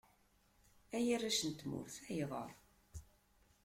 Ay 0.97 1.07
arrac 1.15 1.39
n 1.43 1.51
tmurt, 1.53 1.95
ayɣer? 2.09 2.51